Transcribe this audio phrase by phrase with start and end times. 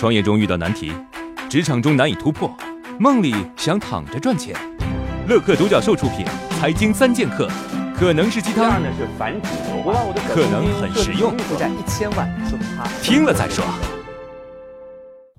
[0.00, 0.90] 创业中遇到难题，
[1.50, 2.50] 职场中难以突破，
[2.98, 4.56] 梦里想躺着赚钱。
[5.28, 6.24] 乐客独角兽出品，
[6.58, 7.46] 《财经三剑客》
[7.94, 8.80] 可能是鸡汤，
[10.26, 11.36] 可能很实用。
[11.40, 13.62] 负债一千万，说他听了再说。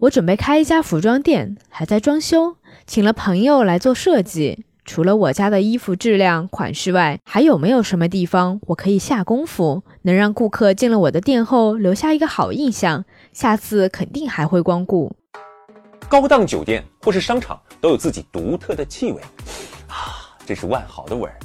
[0.01, 4.65] 我准备开一家服装店，还在装修，请了朋友来做设计。
[4.83, 15.15] 除了我家的衣服质量、款式外，还有没有什么地方我可以下功夫，能让顾客进了我的店后留下一个好印象，下次肯定还会光顾？
[16.09, 19.21] 高档酒店或是商场都有自己独特的气味，
[19.87, 21.39] 啊，这是万豪的味儿，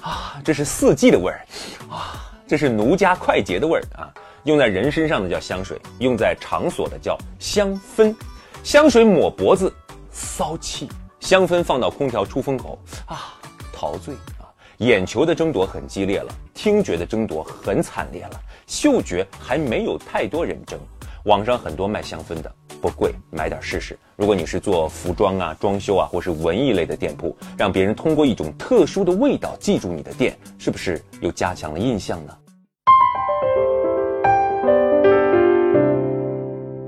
[0.00, 1.44] 啊，这是四季的味儿，
[1.90, 4.12] 啊，这是奴家快捷的味儿啊。
[4.44, 8.14] 用在人身上的叫香水，用在场所的叫香氛。
[8.62, 9.72] 香水抹脖子，
[10.10, 10.86] 骚气。
[11.24, 13.32] 香氛放到空调出风口啊，
[13.72, 14.44] 陶醉啊！
[14.80, 20.78] 眼球的争夺很激烈了，听觉的争夺很惨烈了，嗅觉还没有太多人争。
[21.24, 23.98] 网上很多卖香氛的，不贵，买点试试。
[24.16, 32.36] 如果你是做服装啊、装修啊，或是文艺类的店铺，让别人通过一种特殊的味道记住你的店，是不是又加强了印象呢？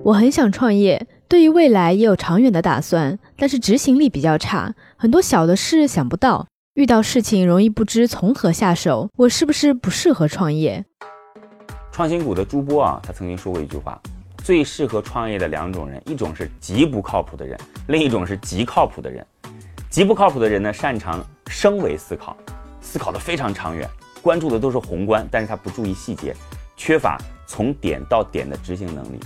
[0.05, 9.11] 我很想创业，对于未来也有长远的打算，但是执行力比较差，很多小的事想不到，遇到事情容易不知从何下手。
[9.17, 10.85] 我是不是不适合创业？
[11.91, 14.01] 创新股的朱波啊，他曾经说过一句话：
[14.45, 19.27] 最适合创业的两种人，一种是极不靠谱的人，另一种是极靠谱的人。
[19.91, 22.37] 极不靠谱的人呢，擅长升维思考，
[22.81, 23.89] 思考的非常长远，
[24.23, 26.33] 关注的都是宏观，但是他不注意细节，
[26.77, 29.19] 缺乏从点到点的执行能力。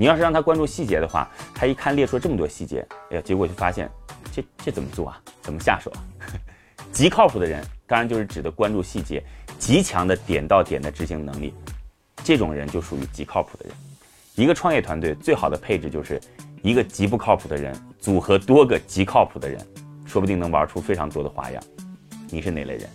[0.00, 3.90] 你要是让他关注细节的话，他一看列出了这么多细节，哎呀，结果就发现，
[4.32, 5.20] 这这怎么做啊？
[5.42, 5.98] 怎么下手啊？
[6.92, 9.20] 极靠谱的人，当然就是指的关注细节、
[9.58, 11.52] 极强的点到点的执行能力，
[12.22, 13.74] 这种人就属于极靠谱的人。
[14.36, 16.20] 一个创业团队最好的配置就是
[16.62, 19.60] 一个极不靠谱的人组合多个极靠谱的人，
[20.06, 21.60] 说不定能玩出非常多的花样。
[22.30, 22.88] 你是哪类人？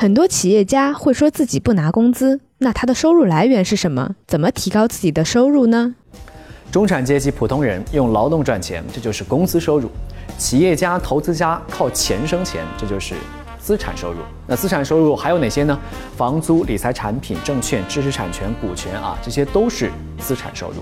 [0.00, 4.14] 很多企业家会说自己不拿工资，那他的收入来源是什么？
[4.26, 5.94] 怎么提高自己的收入呢？
[6.72, 9.90] 中产阶级普通人用劳动赚钱，这就是工资收入；
[10.38, 13.14] 企业家、投资家靠钱生钱，这就是
[13.58, 14.20] 资产收入。
[14.46, 15.78] 那资产收入还有哪些呢？
[16.16, 20.76] 房租、理财产品、证券、知识产权、股权啊，这些都是资产收入。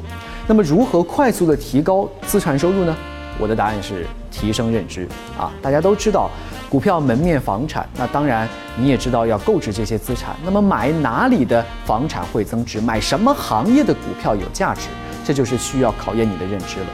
[0.46, 2.96] 那么如何快速的提高资产收入呢？
[3.40, 5.52] 我的答案是提升认知啊！
[5.62, 6.28] 大家都知道。
[6.68, 8.46] 股票、门面、房产，那当然
[8.76, 10.36] 你也知道要购置这些资产。
[10.44, 12.80] 那么买哪里的房产会增值？
[12.80, 14.88] 买什么行业的股票有价值？
[15.24, 16.86] 这就是需要考验你的认知了。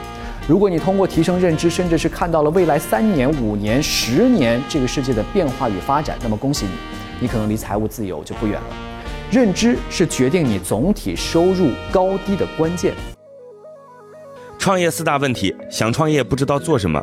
[0.47, 6.73] 如果你通过提升认知，甚至是看到了未来三年、五年、十年这个世界的变化与发展，那么恭喜你，
[7.21, 8.67] 你可能离财务自由就不远了。
[9.31, 12.95] 认知是决定你总体收入高低的关键。
[14.59, 17.03] 创业四大问题：想创业不知道做什么，